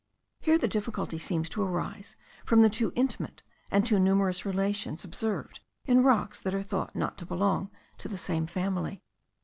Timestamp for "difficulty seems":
0.67-1.47